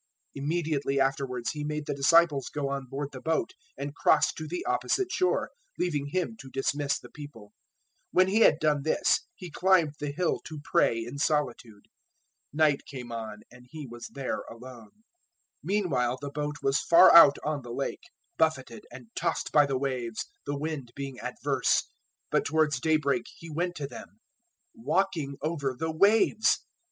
[0.35, 4.47] 014:022 Immediately afterwards He made the disciples go on board the boat and cross to
[4.47, 7.49] the opposite shore, leaving Him to dismiss the people.
[7.49, 7.49] 014:023
[8.13, 11.83] When He had done this, He climbed the hill to pray in solitude.
[12.51, 14.89] Night came on, and he was there alone.
[15.63, 18.05] 014:024 Meanwhile the boat was far out on the Lake,
[18.39, 21.83] buffeted and tossed by the waves, the wind being adverse.
[22.31, 24.19] 014:025 But towards daybreak He went to them,
[24.73, 26.57] walking over the waves.